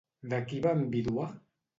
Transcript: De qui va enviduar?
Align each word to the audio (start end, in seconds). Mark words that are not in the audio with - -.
De 0.31 0.39
qui 0.47 0.61
va 0.63 0.71
enviduar? 0.77 1.27